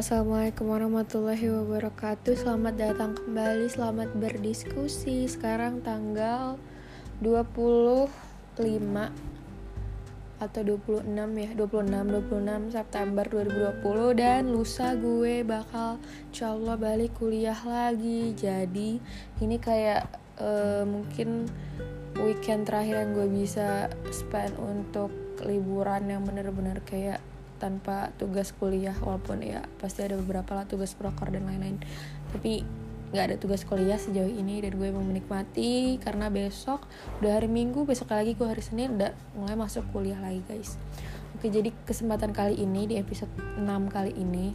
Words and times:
assalamualaikum 0.00 0.72
warahmatullahi 0.72 1.52
wabarakatuh. 1.60 2.32
Selamat 2.32 2.72
datang 2.72 3.12
kembali, 3.20 3.68
selamat 3.68 4.16
berdiskusi. 4.16 5.28
Sekarang 5.28 5.84
tanggal 5.84 6.56
25 7.20 8.08
atau 10.40 10.60
26 10.64 11.04
ya 11.36 11.52
26 11.52 12.16
26 12.16 12.72
September 12.72 13.28
2020 13.28 14.16
dan 14.16 14.48
lusa 14.48 14.96
gue 14.96 15.44
bakal 15.44 16.00
insyaallah 16.32 16.80
balik 16.80 17.12
kuliah 17.20 17.60
lagi. 17.60 18.32
Jadi 18.32 18.96
ini 19.44 19.56
kayak 19.60 20.08
uh, 20.40 20.88
mungkin 20.88 21.44
weekend 22.16 22.64
terakhir 22.64 23.04
yang 23.04 23.12
gue 23.12 23.28
bisa 23.28 23.92
spend 24.08 24.56
untuk 24.56 25.12
liburan 25.44 26.08
yang 26.08 26.24
bener-bener 26.24 26.80
kayak 26.88 27.20
tanpa 27.60 28.10
tugas 28.16 28.56
kuliah 28.56 28.96
walaupun 29.04 29.44
ya 29.44 29.60
pasti 29.76 30.00
ada 30.00 30.16
beberapa 30.16 30.56
lah 30.56 30.64
tugas 30.64 30.96
proker 30.96 31.28
dan 31.28 31.44
lain-lain. 31.44 31.76
Tapi 32.32 32.64
nggak 33.10 33.24
ada 33.26 33.36
tugas 33.36 33.66
kuliah 33.66 33.98
sejauh 33.98 34.30
ini 34.30 34.62
dan 34.62 34.78
gue 34.78 34.88
mau 34.94 35.02
menikmati 35.02 35.98
karena 35.98 36.30
besok 36.30 36.86
udah 37.18 37.42
hari 37.42 37.50
minggu 37.50 37.82
besok 37.82 38.14
lagi 38.14 38.38
gue 38.38 38.46
hari 38.46 38.62
senin 38.62 38.94
udah 38.94 39.10
mulai 39.34 39.58
masuk 39.58 39.82
kuliah 39.90 40.18
lagi 40.22 40.40
guys. 40.46 40.78
Oke 41.34 41.50
jadi 41.50 41.74
kesempatan 41.84 42.30
kali 42.30 42.54
ini 42.56 42.86
di 42.86 42.94
episode 42.96 43.30
6 43.58 43.66
kali 43.90 44.14
ini 44.14 44.54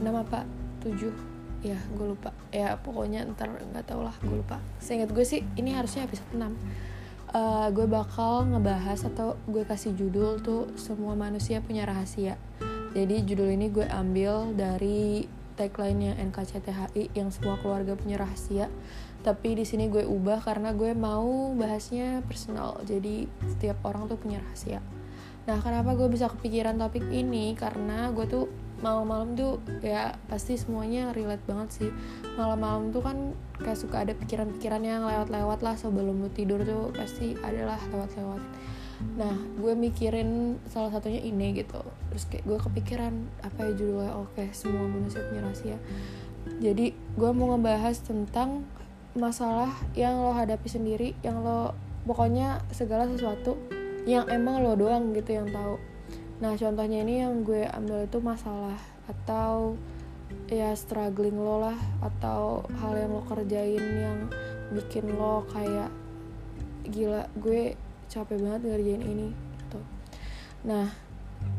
6 0.00 0.08
apa 0.08 0.48
7 0.80 1.68
ya 1.68 1.78
gue 1.94 2.06
lupa. 2.16 2.32
Ya 2.48 2.80
pokoknya 2.80 3.28
ntar 3.36 3.52
nggak 3.52 3.84
tau 3.84 4.00
lah 4.00 4.16
gue 4.24 4.40
lupa. 4.40 4.56
Seingat 4.80 5.12
gue 5.12 5.24
sih 5.28 5.44
ini 5.60 5.76
harusnya 5.76 6.08
episode 6.08 6.32
6 6.32 6.91
uh, 7.32 7.68
gue 7.72 7.88
bakal 7.88 8.48
ngebahas 8.48 9.08
atau 9.08 9.36
gue 9.48 9.64
kasih 9.64 9.96
judul 9.96 10.40
tuh 10.40 10.70
semua 10.76 11.16
manusia 11.16 11.64
punya 11.64 11.88
rahasia. 11.88 12.36
Jadi 12.92 13.24
judul 13.24 13.56
ini 13.56 13.72
gue 13.72 13.88
ambil 13.88 14.52
dari 14.52 15.24
tagline-nya 15.56 16.16
NKCTHI 16.28 17.12
yang 17.16 17.32
semua 17.32 17.56
keluarga 17.60 17.96
punya 17.96 18.20
rahasia. 18.20 18.68
Tapi 19.24 19.56
di 19.56 19.64
sini 19.64 19.88
gue 19.88 20.04
ubah 20.04 20.44
karena 20.44 20.76
gue 20.76 20.92
mau 20.92 21.56
bahasnya 21.56 22.20
personal. 22.28 22.80
Jadi 22.84 23.28
setiap 23.48 23.80
orang 23.88 24.12
tuh 24.12 24.20
punya 24.20 24.42
rahasia. 24.44 24.84
Nah, 25.42 25.58
kenapa 25.58 25.98
gue 25.98 26.06
bisa 26.06 26.30
kepikiran 26.30 26.78
topik 26.78 27.02
ini? 27.10 27.58
Karena 27.58 28.14
gue 28.14 28.26
tuh 28.30 28.46
malam-malam 28.82 29.38
tuh 29.38 29.62
ya 29.80 30.18
pasti 30.26 30.58
semuanya 30.58 31.14
relate 31.14 31.42
banget 31.46 31.68
sih. 31.70 31.90
Malam-malam 32.34 32.90
tuh 32.90 33.02
kan 33.02 33.16
kayak 33.62 33.78
suka 33.78 34.02
ada 34.02 34.12
pikiran-pikiran 34.12 34.82
yang 34.82 35.06
lewat-lewat 35.06 35.62
lah 35.62 35.74
sebelum 35.78 36.20
lu 36.20 36.30
tidur 36.34 36.60
tuh 36.66 36.90
pasti 36.92 37.38
adalah 37.40 37.78
lewat-lewat. 37.94 38.42
Nah 39.16 39.34
gue 39.58 39.72
mikirin 39.78 40.58
salah 40.66 40.90
satunya 40.90 41.22
ini 41.22 41.54
gitu. 41.56 41.80
Terus 42.10 42.24
kayak 42.28 42.44
gue 42.44 42.58
kepikiran 42.58 43.14
apa 43.46 43.70
ya 43.70 43.72
judulnya? 43.78 44.12
Oke 44.18 44.50
semua 44.50 44.84
manusia 44.90 45.22
punya 45.30 45.42
rahasia. 45.46 45.78
Jadi 46.58 46.90
gue 46.92 47.30
mau 47.30 47.54
ngebahas 47.54 48.02
tentang 48.02 48.66
masalah 49.14 49.70
yang 49.94 50.18
lo 50.24 50.34
hadapi 50.34 50.66
sendiri 50.66 51.12
yang 51.20 51.44
lo 51.44 51.76
pokoknya 52.08 52.64
segala 52.72 53.06
sesuatu 53.06 53.60
yang 54.08 54.26
emang 54.32 54.64
lo 54.64 54.74
doang 54.74 55.14
gitu 55.14 55.36
yang 55.38 55.46
tahu 55.52 55.78
Nah 56.42 56.58
contohnya 56.58 57.06
ini 57.06 57.22
yang 57.22 57.46
gue 57.46 57.70
ambil 57.70 58.10
itu 58.10 58.18
masalah 58.18 58.74
atau 59.06 59.78
ya 60.50 60.74
struggling 60.74 61.38
lo 61.38 61.62
lah 61.62 61.78
atau 62.02 62.66
hal 62.82 62.98
yang 62.98 63.14
lo 63.14 63.22
kerjain 63.30 63.78
yang 63.78 64.18
bikin 64.74 65.06
lo 65.14 65.46
kayak 65.54 65.94
gila 66.90 67.30
gue 67.38 67.78
capek 68.10 68.42
banget 68.42 68.60
ngerjain 68.66 69.02
ini 69.06 69.28
gitu. 69.30 69.78
Nah 70.66 70.90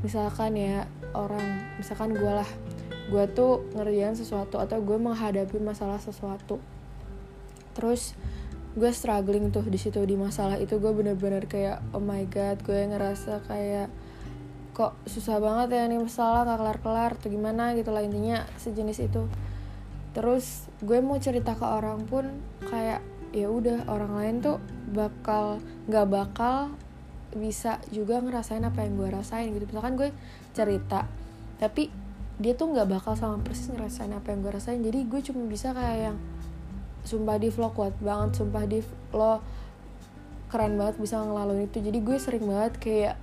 misalkan 0.03 0.59
ya 0.59 0.83
orang 1.15 1.63
misalkan 1.79 2.11
gue 2.11 2.33
lah 2.43 2.49
gue 3.07 3.23
tuh 3.31 3.63
ngerjain 3.71 4.19
sesuatu 4.19 4.59
atau 4.59 4.83
gue 4.83 4.99
menghadapi 4.99 5.63
masalah 5.63 5.99
sesuatu 5.99 6.59
terus 7.75 8.15
gue 8.73 8.89
struggling 8.89 9.53
tuh 9.53 9.63
di 9.67 9.77
situ 9.77 10.01
di 10.07 10.17
masalah 10.17 10.57
itu 10.57 10.79
gue 10.79 10.91
bener-bener 10.91 11.45
kayak 11.45 11.83
oh 11.93 12.01
my 12.01 12.25
god 12.25 12.57
gue 12.63 12.79
ngerasa 12.89 13.43
kayak 13.45 13.91
kok 14.73 14.97
susah 15.05 15.37
banget 15.37 15.77
ya 15.77 15.85
nih 15.85 16.01
masalah 16.01 16.49
gak 16.49 16.59
kelar-kelar 16.59 17.11
atau 17.13 17.29
gimana 17.29 17.77
gitu 17.77 17.93
lah 17.93 18.01
intinya 18.01 18.41
sejenis 18.57 19.05
itu. 19.05 19.29
Terus 20.17 20.65
gue 20.81 20.97
mau 21.01 21.17
cerita 21.21 21.53
ke 21.53 21.65
orang 21.65 22.05
pun 22.09 22.25
kayak 22.65 23.05
ya 23.33 23.49
udah 23.49 23.85
orang 23.89 24.13
lain 24.13 24.35
tuh 24.45 24.57
bakal 24.93 25.57
nggak 25.89 26.05
bakal 26.05 26.73
bisa 27.33 27.81
juga 27.89 28.21
ngerasain 28.21 28.61
apa 28.61 28.85
yang 28.85 28.97
gue 28.97 29.09
rasain 29.09 29.49
gitu. 29.53 29.65
Misalkan 29.69 29.97
gue 29.97 30.09
cerita 30.53 31.05
tapi 31.61 31.89
dia 32.41 32.57
tuh 32.57 32.73
nggak 32.73 32.89
bakal 32.89 33.13
sama 33.13 33.41
persis 33.41 33.69
ngerasain 33.69 34.13
apa 34.13 34.33
yang 34.33 34.41
gue 34.41 34.53
rasain. 34.53 34.81
Jadi 34.81 35.05
gue 35.05 35.21
cuma 35.21 35.45
bisa 35.49 35.73
kayak 35.73 36.13
yang 36.13 36.17
sumpah 37.05 37.37
di 37.37 37.49
vlog 37.53 37.73
kuat 37.77 37.93
banget 38.01 38.41
sumpah 38.41 38.63
di 38.65 38.79
lo 39.13 39.41
keren 40.49 40.77
banget 40.77 41.01
bisa 41.01 41.21
ngelaluin 41.21 41.65
itu. 41.65 41.81
Jadi 41.81 41.99
gue 42.05 42.17
sering 42.21 42.45
banget 42.45 42.73
kayak 42.77 43.15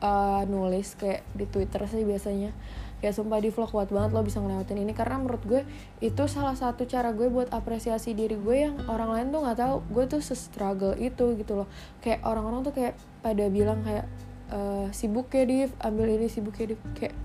uh, 0.00 0.42
nulis 0.46 0.94
kayak 0.96 1.24
di 1.32 1.48
Twitter 1.48 1.84
sih 1.88 2.04
biasanya. 2.04 2.52
Ya 3.00 3.16
sumpah 3.16 3.40
di 3.40 3.48
vlog 3.48 3.72
kuat 3.72 3.88
banget 3.88 4.12
lo 4.12 4.20
bisa 4.20 4.44
ngelewatin 4.44 4.76
ini. 4.76 4.92
Karena 4.92 5.16
menurut 5.16 5.40
gue 5.48 5.64
itu 6.04 6.22
salah 6.28 6.52
satu 6.52 6.84
cara 6.84 7.16
gue 7.16 7.32
buat 7.32 7.48
apresiasi 7.48 8.12
diri 8.12 8.36
gue 8.36 8.56
yang 8.68 8.76
orang 8.92 9.08
lain 9.16 9.26
tuh 9.32 9.40
nggak 9.40 9.58
tahu. 9.58 9.76
Gue 9.88 10.04
tuh 10.04 10.20
se-struggle 10.20 11.00
itu 11.00 11.32
gitu 11.40 11.64
loh. 11.64 11.68
Kayak 12.04 12.20
orang-orang 12.28 12.60
tuh 12.60 12.76
kayak 12.76 12.94
pada 13.24 13.48
bilang 13.48 13.80
kayak 13.80 14.04
uh, 14.52 14.92
sibuk 14.92 15.32
ya 15.32 15.48
Div? 15.48 15.72
Ambil 15.80 16.20
ini 16.20 16.28
sibuk 16.28 16.52
ya 16.60 16.76
Div? 16.76 16.80
Kayak 16.92 17.16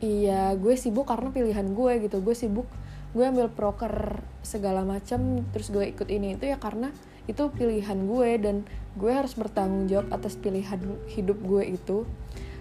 iya 0.00 0.52
gue 0.56 0.74
sibuk 0.80 1.04
karena 1.04 1.28
pilihan 1.28 1.68
gue 1.76 1.92
gitu. 2.00 2.24
Gue 2.24 2.32
sibuk 2.32 2.64
gue 3.12 3.24
ambil 3.24 3.52
proker 3.52 4.24
segala 4.40 4.80
macam 4.80 5.44
terus 5.52 5.68
gue 5.68 5.92
ikut 5.92 6.08
ini. 6.08 6.40
Itu 6.40 6.48
ya 6.48 6.56
karena 6.56 6.88
itu 7.26 7.42
pilihan 7.50 7.98
gue 8.06 8.30
dan 8.38 8.56
gue 8.96 9.12
harus 9.12 9.34
bertanggung 9.36 9.90
jawab 9.90 10.08
atas 10.14 10.38
pilihan 10.38 10.78
hidup 11.10 11.38
gue 11.42 11.62
itu. 11.76 12.06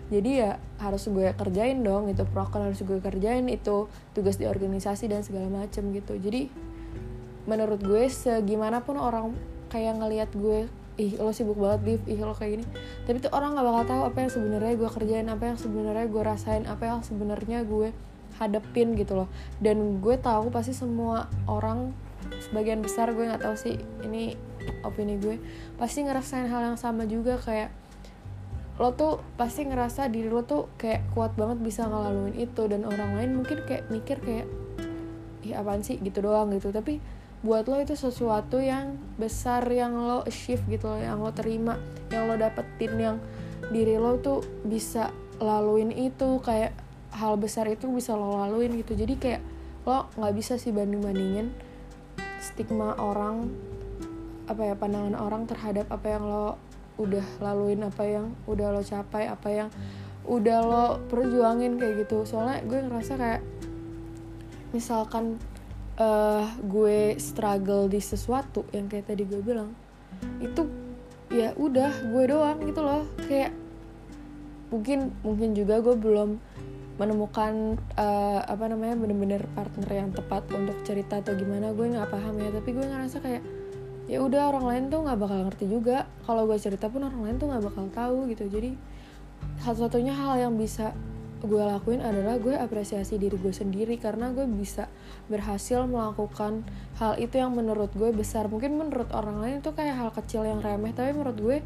Jadi 0.06 0.32
ya 0.38 0.62
harus 0.78 1.10
gue 1.10 1.34
kerjain 1.34 1.82
dong 1.82 2.14
itu 2.14 2.22
proker 2.30 2.62
harus 2.62 2.78
gue 2.86 3.02
kerjain 3.02 3.46
itu 3.50 3.90
tugas 4.14 4.38
di 4.38 4.46
organisasi 4.46 5.10
dan 5.10 5.26
segala 5.26 5.50
macem 5.50 5.90
gitu. 5.94 6.14
Jadi 6.18 6.50
menurut 7.50 7.82
gue 7.82 8.06
segimanapun 8.10 9.02
orang 9.02 9.34
kayak 9.74 9.98
ngelihat 9.98 10.30
gue 10.38 10.70
ih 10.96 11.20
lo 11.20 11.36
sibuk 11.36 11.60
banget 11.60 11.82
Div, 11.84 12.02
ih 12.08 12.20
lo 12.22 12.38
kayak 12.38 12.62
gini. 12.62 12.66
Tapi 13.04 13.18
tuh 13.20 13.32
orang 13.34 13.58
nggak 13.58 13.66
bakal 13.66 13.84
tahu 13.86 14.02
apa 14.08 14.18
yang 14.26 14.32
sebenarnya 14.32 14.74
gue 14.78 14.90
kerjain 14.90 15.28
apa 15.28 15.44
yang 15.54 15.58
sebenarnya 15.58 16.06
gue 16.08 16.24
rasain 16.24 16.64
apa 16.70 16.84
yang 16.86 17.00
sebenarnya 17.02 17.60
gue 17.66 17.90
hadepin 18.38 18.94
gitu 18.96 19.26
loh. 19.26 19.30
Dan 19.58 20.00
gue 20.00 20.16
tahu 20.22 20.54
pasti 20.54 20.72
semua 20.72 21.28
orang 21.50 21.92
sebagian 22.50 22.82
besar 22.82 23.12
gue 23.12 23.26
nggak 23.26 23.44
tahu 23.44 23.56
sih 23.58 23.76
ini 24.06 24.38
opini 24.84 25.18
gue 25.18 25.38
pasti 25.76 26.06
ngerasain 26.06 26.48
hal 26.48 26.74
yang 26.74 26.80
sama 26.80 27.06
juga 27.10 27.38
kayak 27.42 27.74
lo 28.76 28.92
tuh 28.92 29.24
pasti 29.40 29.64
ngerasa 29.64 30.12
diri 30.12 30.28
lo 30.28 30.44
tuh 30.44 30.68
kayak 30.76 31.16
kuat 31.16 31.32
banget 31.40 31.64
bisa 31.64 31.88
ngelaluin 31.88 32.36
itu 32.36 32.68
dan 32.68 32.84
orang 32.84 33.16
lain 33.16 33.40
mungkin 33.40 33.64
kayak 33.64 33.88
mikir 33.88 34.20
kayak 34.20 34.48
ih 35.48 35.56
apaan 35.56 35.80
sih? 35.80 35.96
Gitu 36.02 36.20
doang 36.20 36.52
gitu. 36.52 36.76
Tapi 36.76 37.00
buat 37.40 37.64
lo 37.72 37.80
itu 37.80 37.96
sesuatu 37.96 38.60
yang 38.60 39.00
besar 39.16 39.64
yang 39.72 39.96
lo 39.96 40.28
achieve 40.28 40.60
gitu 40.68 40.92
loh 40.92 41.00
yang 41.00 41.22
lo 41.22 41.32
terima 41.32 41.80
yang 42.12 42.28
lo 42.28 42.36
dapetin 42.36 42.94
yang 43.00 43.18
diri 43.72 43.96
lo 43.96 44.20
tuh 44.20 44.44
bisa 44.68 45.14
laluin 45.40 45.94
itu 45.94 46.42
kayak 46.44 46.76
hal 47.16 47.40
besar 47.40 47.72
itu 47.72 47.88
bisa 47.88 48.12
lo 48.12 48.44
laluin 48.44 48.76
gitu. 48.76 48.92
Jadi 48.92 49.16
kayak 49.16 49.42
lo 49.88 50.12
nggak 50.20 50.34
bisa 50.36 50.60
sih 50.60 50.76
banding 50.76 51.00
bandingin 51.00 51.48
stigma 52.44 52.92
orang 53.00 53.48
apa 54.46 54.62
ya 54.62 54.76
pandangan 54.78 55.18
orang 55.18 55.50
terhadap 55.50 55.90
apa 55.90 56.08
yang 56.08 56.24
lo 56.26 56.58
udah 56.96 57.26
laluin 57.44 57.84
apa 57.84 58.04
yang 58.08 58.32
udah 58.48 58.72
lo 58.72 58.80
capai 58.80 59.28
apa 59.28 59.50
yang 59.52 59.70
udah 60.26 60.60
lo 60.64 60.86
perjuangin 61.12 61.78
kayak 61.78 62.06
gitu. 62.06 62.26
Soalnya 62.26 62.62
gue 62.66 62.80
ngerasa 62.82 63.14
kayak 63.18 63.42
misalkan 64.74 65.38
uh, 66.02 66.46
gue 66.66 67.16
struggle 67.22 67.88
di 67.88 68.02
sesuatu 68.02 68.66
yang 68.74 68.90
kayak 68.90 69.12
tadi 69.12 69.24
gue 69.28 69.42
bilang 69.44 69.72
itu 70.40 70.66
ya 71.30 71.52
udah 71.58 71.92
gue 72.10 72.24
doang 72.26 72.58
gitu 72.64 72.82
loh. 72.82 73.06
Kayak 73.28 73.54
mungkin 74.74 75.14
mungkin 75.22 75.54
juga 75.54 75.84
gue 75.84 75.96
belum 75.98 76.42
menemukan 76.96 77.76
uh, 78.00 78.40
apa 78.48 78.72
namanya 78.72 78.96
bener-bener 78.96 79.44
partner 79.52 79.90
yang 79.92 80.10
tepat 80.16 80.48
untuk 80.56 80.80
cerita 80.88 81.20
atau 81.20 81.36
gimana 81.36 81.76
gue 81.76 81.92
nggak 81.92 82.08
paham 82.08 82.40
ya. 82.40 82.50
Tapi 82.56 82.70
gue 82.72 82.86
ngerasa 82.88 83.20
kayak 83.20 83.44
ya 84.06 84.22
udah 84.22 84.54
orang 84.54 84.66
lain 84.66 84.84
tuh 84.94 85.02
nggak 85.06 85.18
bakal 85.18 85.38
ngerti 85.50 85.66
juga. 85.70 86.06
Kalau 86.26 86.46
gue 86.46 86.58
cerita 86.62 86.90
pun 86.90 87.06
orang 87.06 87.22
lain 87.26 87.36
tuh 87.42 87.48
nggak 87.50 87.64
bakal 87.66 87.86
tahu 87.90 88.18
gitu. 88.30 88.46
Jadi 88.50 88.78
satu-satunya 89.62 90.14
hal 90.14 90.50
yang 90.50 90.54
bisa 90.58 90.94
gue 91.46 91.62
lakuin 91.62 92.02
adalah 92.02 92.42
gue 92.42 92.58
apresiasi 92.58 93.22
diri 93.22 93.38
gue 93.38 93.54
sendiri 93.54 94.02
karena 94.02 94.34
gue 94.34 94.50
bisa 94.50 94.90
berhasil 95.30 95.86
melakukan 95.86 96.66
hal 96.98 97.22
itu 97.22 97.38
yang 97.38 97.54
menurut 97.54 97.94
gue 97.94 98.10
besar. 98.14 98.50
Mungkin 98.50 98.78
menurut 98.78 99.10
orang 99.14 99.42
lain 99.42 99.56
itu 99.62 99.70
kayak 99.74 99.96
hal 99.98 100.10
kecil 100.14 100.46
yang 100.46 100.62
remeh 100.62 100.94
tapi 100.94 101.14
menurut 101.14 101.38
gue 101.38 101.58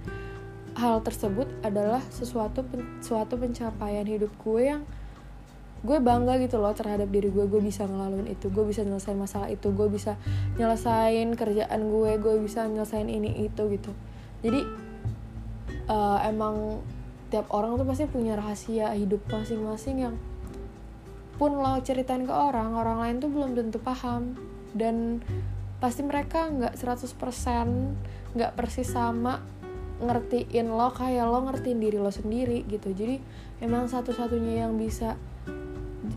hal 0.79 1.03
tersebut 1.03 1.47
adalah 1.65 2.03
sesuatu 2.07 2.63
pen, 2.63 3.03
suatu 3.03 3.35
pencapaian 3.35 4.05
hidup 4.05 4.31
gue 4.39 4.61
yang 4.63 4.81
gue 5.79 5.97
bangga 6.03 6.35
gitu 6.43 6.59
loh 6.59 6.75
terhadap 6.75 7.07
diri 7.07 7.31
gue 7.31 7.47
gue 7.47 7.61
bisa 7.63 7.87
ngelaluin 7.87 8.27
itu 8.27 8.51
gue 8.51 8.67
bisa 8.67 8.83
nyelesain 8.83 9.15
masalah 9.15 9.47
itu 9.47 9.71
gue 9.71 9.87
bisa 9.87 10.19
nyelesain 10.59 11.31
kerjaan 11.39 11.81
gue 11.87 12.11
gue 12.19 12.35
bisa 12.43 12.67
nyelesain 12.67 13.07
ini 13.07 13.47
itu 13.47 13.63
gitu. 13.71 13.91
Jadi 14.43 14.61
uh, 15.87 16.19
emang 16.27 16.83
tiap 17.31 17.47
orang 17.55 17.79
tuh 17.79 17.87
pasti 17.87 18.09
punya 18.11 18.35
rahasia 18.35 18.91
hidup 18.97 19.23
masing-masing 19.31 19.97
yang 20.03 20.15
pun 21.39 21.55
lo 21.55 21.79
ceritain 21.79 22.27
ke 22.27 22.33
orang 22.35 22.75
orang 22.75 22.99
lain 22.99 23.15
tuh 23.23 23.31
belum 23.31 23.55
tentu 23.55 23.79
paham. 23.79 24.35
Dan 24.75 25.23
pasti 25.79 26.03
mereka 26.03 26.51
nggak 26.51 26.75
100% 26.75 28.35
nggak 28.35 28.51
persis 28.59 28.91
sama 28.91 29.39
ngertiin 29.99 30.67
lo 30.71 30.91
kayak 30.91 31.27
lo 31.27 31.39
ngertiin 31.47 31.79
diri 31.79 31.95
lo 31.95 32.11
sendiri 32.11 32.67
gitu. 32.67 32.91
Jadi 32.91 33.23
emang 33.63 33.87
satu-satunya 33.87 34.67
yang 34.67 34.75
bisa 34.75 35.15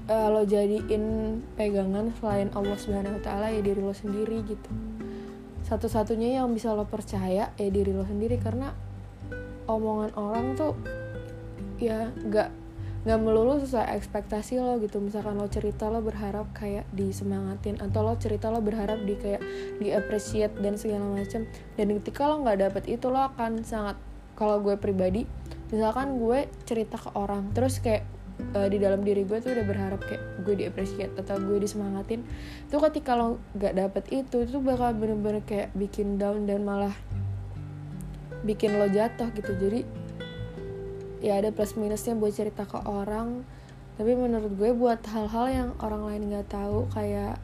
uh, 0.09 0.29
lo 0.31 0.43
jadiin 0.47 1.05
pegangan 1.59 2.15
selain 2.19 2.49
Allah 2.55 2.79
Subhanahu 2.79 3.19
Wa 3.19 3.23
Taala 3.23 3.47
ya 3.51 3.61
diri 3.61 3.83
lo 3.83 3.95
sendiri 3.95 4.43
gitu. 4.47 4.71
Satu-satunya 5.67 6.43
yang 6.43 6.51
bisa 6.53 6.75
lo 6.75 6.85
percaya 6.87 7.55
ya 7.55 7.69
diri 7.71 7.91
lo 7.95 8.05
sendiri 8.05 8.39
karena 8.39 8.75
omongan 9.67 10.11
orang 10.19 10.47
tuh 10.59 10.75
ya 11.79 12.11
nggak 12.13 12.63
nggak 13.03 13.19
melulu 13.19 13.59
sesuai 13.59 13.99
ekspektasi 13.99 14.63
lo 14.63 14.79
gitu. 14.79 15.03
Misalkan 15.03 15.35
lo 15.35 15.51
cerita 15.51 15.91
lo 15.91 15.99
berharap 16.03 16.55
kayak 16.55 16.87
disemangatin 16.95 17.83
atau 17.83 18.07
lo 18.07 18.15
cerita 18.15 18.51
lo 18.51 18.63
berharap 18.63 19.03
di 19.03 19.19
kayak 19.19 19.43
di 19.83 19.91
appreciate 19.91 20.55
dan 20.63 20.79
segala 20.79 21.11
macam 21.11 21.43
dan 21.75 21.87
ketika 21.99 22.31
lo 22.31 22.47
nggak 22.47 22.59
dapet 22.71 22.85
itu 22.87 23.11
lo 23.11 23.27
akan 23.35 23.67
sangat 23.67 23.99
kalau 24.39 24.63
gue 24.65 24.75
pribadi 24.81 25.29
misalkan 25.73 26.21
gue 26.21 26.49
cerita 26.69 27.01
ke 27.01 27.11
orang 27.17 27.49
terus 27.57 27.81
kayak 27.81 28.05
uh, 28.55 28.69
di 28.69 28.79
dalam 28.83 29.01
diri 29.07 29.23
gue 29.23 29.39
tuh 29.39 29.55
udah 29.55 29.67
berharap 29.67 30.01
kayak 30.05 30.23
gue 30.43 30.55
di 30.59 30.65
appreciate 30.67 31.15
atau 31.17 31.39
gue 31.39 31.59
disemangatin. 31.63 32.27
Tuh 32.69 32.81
ketika 32.91 33.15
lo 33.15 33.39
gak 33.57 33.79
dapet 33.79 34.05
itu 34.11 34.43
itu 34.45 34.59
bakal 34.59 34.93
bener-bener 34.95 35.43
kayak 35.47 35.71
bikin 35.73 36.19
down 36.19 36.45
dan 36.45 36.67
malah 36.67 36.95
bikin 38.43 38.75
lo 38.77 38.91
jatuh 38.91 39.31
gitu. 39.33 39.55
Jadi 39.55 39.81
ya 41.23 41.39
ada 41.39 41.55
plus 41.55 41.79
minusnya 41.79 42.19
buat 42.19 42.35
cerita 42.35 42.67
ke 42.67 42.79
orang. 42.83 43.47
Tapi 43.97 44.13
menurut 44.17 44.53
gue 44.57 44.71
buat 44.73 45.05
hal-hal 45.07 45.47
yang 45.53 45.71
orang 45.79 46.03
lain 46.09 46.23
nggak 46.33 46.49
tahu 46.51 46.89
kayak 46.91 47.39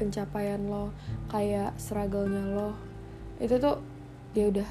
pencapaian 0.00 0.64
lo 0.64 0.96
kayak 1.28 1.76
struggle-nya 1.76 2.40
lo 2.56 2.72
itu 3.36 3.60
tuh 3.60 3.76
ya 4.32 4.48
udah 4.48 4.68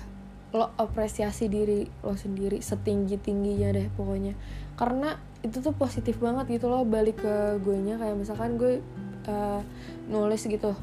lo 0.49 0.73
apresiasi 0.81 1.45
diri 1.45 1.85
lo 2.01 2.17
sendiri 2.17 2.57
setinggi 2.57 3.21
tingginya 3.21 3.69
deh 3.69 3.87
pokoknya. 3.93 4.33
Karena 4.73 5.13
itu 5.39 5.63
tuh 5.63 5.71
positif 5.71 6.19
banget 6.19 6.59
gitu 6.59 6.67
loh 6.67 6.83
balik 6.83 7.23
ke 7.23 7.35
gue 7.63 7.77
nya 7.79 7.95
kayak 7.95 8.19
misalkan 8.19 8.59
gue 8.59 8.83
uh, 9.31 9.63
nulis 10.11 10.43
gitu 10.43 10.75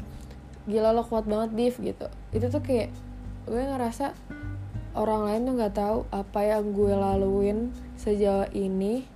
gila 0.67 0.91
lo 0.91 1.07
kuat 1.07 1.25
banget 1.31 1.55
div 1.55 1.75
gitu. 1.79 2.07
Itu 2.35 2.51
tuh 2.51 2.63
kayak 2.63 2.91
gue 3.47 3.63
ngerasa 3.63 4.13
orang 4.99 5.31
lain 5.31 5.41
tuh 5.47 5.55
nggak 5.63 5.75
tahu 5.79 5.99
apa 6.11 6.41
yang 6.43 6.75
gue 6.75 6.93
laluin 6.93 7.59
sejauh 7.95 8.51
ini. 8.51 9.07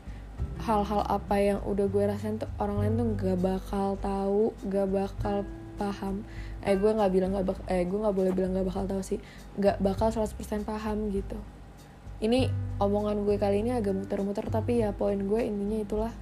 Hal-hal 0.60 1.08
apa 1.08 1.40
yang 1.40 1.58
udah 1.64 1.88
gue 1.88 2.04
rasain 2.04 2.37
tuh 2.37 2.48
orang 2.60 2.84
lain 2.84 2.92
tuh 3.00 3.08
gak 3.16 3.38
bakal 3.40 3.96
tahu 3.96 4.52
gak 4.69 4.92
bakal 4.92 5.42
paham. 5.81 6.20
Eh 6.60 6.76
gue 6.76 6.90
nggak 6.92 7.10
bilang 7.10 7.32
gak 7.32 7.48
bak 7.48 7.58
eh 7.64 7.88
gue 7.88 7.96
nggak 7.96 8.12
boleh 8.12 8.32
bilang 8.37 8.52
gak 8.52 8.69
bakal 8.69 8.84
tahu 8.84 9.00
sih. 9.00 9.19
Gak 9.56 9.81
bakal 9.81 10.12
100% 10.12 10.37
paham 10.69 11.08
gitu 11.16 11.40
ini 12.20 12.52
omongan 12.81 13.25
gue 13.25 13.37
kali 13.40 13.64
ini 13.64 13.72
agak 13.72 13.96
muter-muter 13.96 14.49
tapi 14.49 14.84
ya 14.84 14.93
poin 14.93 15.17
gue 15.17 15.40
intinya 15.40 15.78
itulah. 15.81 16.12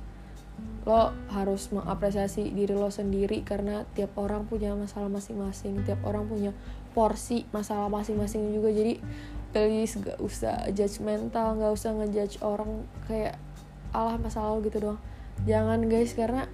Lo 0.87 1.13
harus 1.31 1.69
mengapresiasi 1.75 2.55
diri 2.55 2.75
lo 2.75 2.89
sendiri 2.91 3.43
karena 3.43 3.85
tiap 3.93 4.15
orang 4.19 4.47
punya 4.47 4.73
masalah 4.75 5.11
masing-masing 5.11 5.83
tiap 5.85 6.01
orang 6.07 6.27
punya 6.27 6.55
porsi 6.95 7.47
masalah 7.51 7.91
masing-masing 7.91 8.55
juga. 8.55 8.71
Jadi 8.71 9.03
please 9.51 9.99
gak 9.99 10.19
usah 10.23 10.71
judgmental 10.71 11.59
gak 11.59 11.73
usah 11.73 11.95
ngejudge 11.99 12.41
orang 12.43 12.87
kayak 13.11 13.37
alah 13.93 14.17
masalah 14.19 14.55
lo 14.55 14.63
gitu 14.63 14.79
doang. 14.79 15.01
Jangan 15.47 15.87
guys 15.87 16.15
karena 16.15 16.47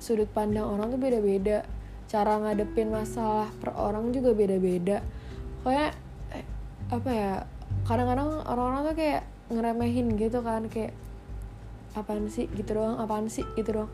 sudut 0.00 0.28
pandang 0.32 0.66
orang 0.68 0.92
tuh 0.92 1.00
beda-beda. 1.00 1.64
Cara 2.08 2.36
ngadepin 2.36 2.92
masalah 2.92 3.48
per 3.60 3.72
orang 3.76 4.12
juga 4.12 4.36
beda-beda. 4.36 5.00
Kayak 5.64 5.96
eh, 6.34 6.44
apa 6.92 7.10
ya 7.12 7.34
kadang-kadang 7.92 8.40
orang-orang 8.48 8.80
tuh 8.88 8.96
kayak 8.96 9.22
ngeremehin 9.52 10.16
gitu 10.16 10.40
kan 10.40 10.64
kayak 10.72 10.96
apaan 11.92 12.32
sih? 12.32 12.48
Gitu 12.56 12.72
doang 12.72 12.96
apaan 12.96 13.28
sih? 13.28 13.44
Gitu 13.52 13.68
doang. 13.68 13.92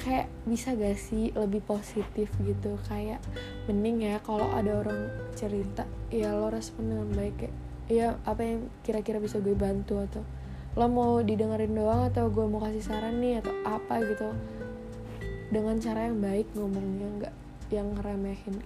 Kayak 0.00 0.32
bisa 0.48 0.72
gak 0.72 0.96
sih 0.96 1.28
lebih 1.36 1.60
positif 1.68 2.32
gitu? 2.40 2.80
Kayak 2.88 3.20
mending 3.68 4.00
ya 4.00 4.16
kalau 4.24 4.48
ada 4.48 4.80
orang 4.80 5.12
cerita 5.36 5.84
ya 6.08 6.32
lo 6.32 6.48
respon 6.48 6.88
dengan 6.88 7.08
baik 7.12 7.36
kayak 7.36 7.54
ya 7.86 8.16
apa 8.24 8.40
yang 8.42 8.66
kira-kira 8.80 9.20
bisa 9.20 9.38
gue 9.44 9.52
bantu 9.52 10.00
atau 10.00 10.24
lo 10.76 10.88
mau 10.88 11.20
didengerin 11.20 11.76
doang 11.76 12.08
atau 12.08 12.32
gue 12.32 12.44
mau 12.48 12.64
kasih 12.64 12.80
saran 12.80 13.20
nih 13.20 13.44
atau 13.44 13.52
apa 13.68 14.00
gitu? 14.08 14.32
Dengan 15.52 15.76
cara 15.84 16.08
yang 16.08 16.24
baik 16.24 16.48
ngomongnya 16.56 17.08
nggak 17.20 17.34
yang 17.68 17.92
ngeremehin 17.92 18.56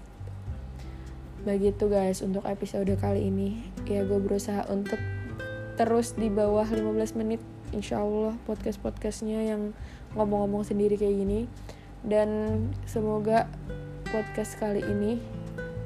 begitu 1.41 1.89
guys 1.89 2.21
untuk 2.21 2.45
episode 2.45 2.93
kali 3.01 3.33
ini 3.33 3.65
ya 3.89 4.05
gue 4.05 4.21
berusaha 4.21 4.69
untuk 4.69 5.01
terus 5.81 6.13
di 6.13 6.29
bawah 6.29 6.69
15 6.69 7.17
menit 7.17 7.41
insya 7.73 8.03
Allah 8.03 8.35
podcast-podcastnya 8.45 9.49
yang 9.49 9.73
ngomong-ngomong 10.15 10.67
sendiri 10.67 10.99
kayak 10.99 11.17
gini. 11.17 11.41
Dan 12.01 12.29
semoga 12.89 13.47
podcast 14.09 14.57
kali 14.59 14.83
ini 14.83 15.21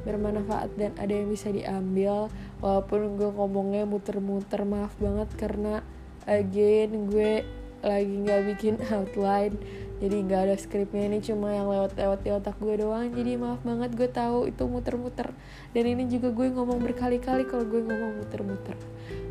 bermanfaat 0.05 0.77
dan 0.77 0.93
ada 0.97 1.13
yang 1.13 1.29
bisa 1.29 1.53
diambil. 1.53 2.33
Walaupun 2.65 3.21
gue 3.21 3.31
ngomongnya 3.31 3.85
muter-muter 3.85 4.65
maaf 4.65 4.97
banget 4.97 5.29
karena 5.37 5.85
again 6.25 7.11
gue 7.13 7.45
lagi 7.85 8.15
nggak 8.25 8.43
bikin 8.57 8.75
outline 8.97 9.61
jadi 10.03 10.17
nggak 10.27 10.41
ada 10.51 10.57
skripnya 10.59 11.07
ini 11.07 11.23
cuma 11.23 11.55
yang 11.55 11.71
lewat-lewat 11.71 12.27
di 12.27 12.31
otak 12.35 12.59
gue 12.59 12.83
doang. 12.83 13.15
Jadi 13.15 13.39
maaf 13.39 13.63
banget 13.63 13.95
gue 13.95 14.11
tahu 14.11 14.51
itu 14.51 14.67
muter-muter. 14.67 15.31
Dan 15.71 15.85
ini 15.87 16.11
juga 16.11 16.35
gue 16.35 16.51
ngomong 16.51 16.83
berkali-kali 16.83 17.47
kalau 17.47 17.63
gue 17.63 17.79
ngomong 17.79 18.19
muter-muter. 18.19 18.75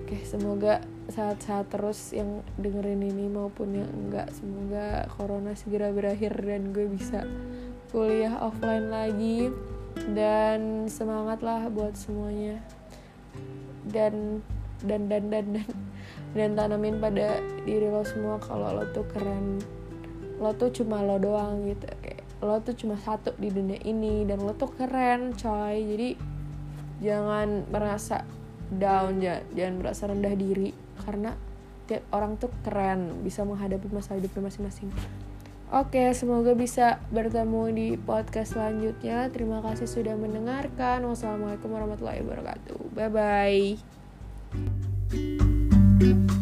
Oke 0.03 0.23
semoga 0.23 0.79
saat-saat 1.11 1.67
terus 1.67 2.15
yang 2.15 2.47
dengerin 2.55 3.03
ini 3.03 3.27
maupun 3.27 3.75
yang 3.75 3.91
enggak 3.91 4.31
semoga 4.31 5.03
corona 5.11 5.51
segera 5.51 5.91
berakhir 5.91 6.31
dan 6.39 6.71
gue 6.71 6.87
bisa 6.87 7.27
kuliah 7.91 8.39
offline 8.39 8.87
lagi. 8.87 9.51
Dan 9.93 10.87
semangat 10.87 11.43
lah 11.43 11.67
buat 11.67 11.99
semuanya. 11.99 12.63
Dan 13.83 14.39
dan 14.79 15.11
dan 15.11 15.27
dan 15.27 15.45
dan 15.53 15.69
dan 16.33 16.49
tanamin 16.55 16.97
pada 16.97 17.43
diri 17.67 17.87
lo 17.91 18.01
semua 18.01 18.41
kalau 18.41 18.73
lo 18.73 18.89
tuh 18.89 19.05
keren 19.11 19.61
lo 20.41 20.53
tuh 20.57 20.73
cuma 20.73 21.01
lo 21.05 21.17
doang 21.21 21.65
gitu 21.69 21.85
kayak 22.01 22.21
lo 22.43 22.59
tuh 22.59 22.75
cuma 22.75 22.99
satu 22.99 23.31
di 23.39 23.49
dunia 23.49 23.79
ini 23.83 24.27
dan 24.27 24.43
lo 24.43 24.53
tuh 24.53 24.71
keren 24.73 25.33
coy 25.37 25.75
jadi 25.83 26.09
jangan 27.03 27.67
merasa 27.71 28.23
down 28.73 29.21
jangan, 29.21 29.43
jangan 29.53 29.75
merasa 29.79 30.03
rendah 30.09 30.35
diri 30.35 30.69
karena 31.03 31.31
tiap 31.87 32.03
orang 32.15 32.39
tuh 32.39 32.49
keren 32.63 33.23
bisa 33.23 33.43
menghadapi 33.43 33.91
masalah 33.91 34.23
hidupnya 34.23 34.47
masing-masing 34.47 34.89
Oke, 35.73 36.13
semoga 36.13 36.53
bisa 36.53 37.01
bertemu 37.09 37.73
di 37.73 37.97
podcast 37.97 38.53
selanjutnya. 38.53 39.25
Terima 39.33 39.57
kasih 39.65 39.89
sudah 39.89 40.13
mendengarkan. 40.13 41.01
Wassalamualaikum 41.01 41.73
warahmatullahi 41.73 42.21
wabarakatuh. 42.21 42.93
Bye 42.93 43.09
bye. 46.29 46.37